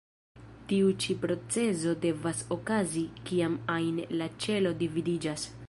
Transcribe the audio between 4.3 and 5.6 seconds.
ĉelo dividiĝas.